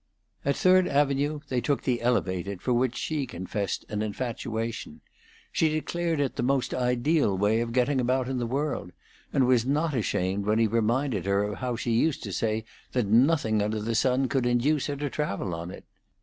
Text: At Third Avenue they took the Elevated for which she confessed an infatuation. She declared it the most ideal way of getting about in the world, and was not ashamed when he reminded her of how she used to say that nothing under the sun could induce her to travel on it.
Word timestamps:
At 0.43 0.55
Third 0.55 0.87
Avenue 0.87 1.41
they 1.49 1.61
took 1.61 1.83
the 1.83 2.01
Elevated 2.01 2.59
for 2.59 2.73
which 2.73 2.97
she 2.97 3.27
confessed 3.27 3.85
an 3.87 4.01
infatuation. 4.01 5.01
She 5.51 5.69
declared 5.69 6.19
it 6.19 6.37
the 6.37 6.41
most 6.41 6.73
ideal 6.73 7.37
way 7.37 7.61
of 7.61 7.71
getting 7.71 8.01
about 8.01 8.27
in 8.27 8.39
the 8.39 8.47
world, 8.47 8.93
and 9.31 9.45
was 9.45 9.63
not 9.63 9.93
ashamed 9.93 10.47
when 10.47 10.57
he 10.57 10.65
reminded 10.65 11.27
her 11.27 11.43
of 11.43 11.59
how 11.59 11.75
she 11.75 11.91
used 11.91 12.23
to 12.23 12.33
say 12.33 12.65
that 12.93 13.05
nothing 13.05 13.61
under 13.61 13.79
the 13.79 13.93
sun 13.93 14.27
could 14.27 14.47
induce 14.47 14.87
her 14.87 14.95
to 14.95 15.07
travel 15.11 15.53
on 15.53 15.69
it. 15.69 15.85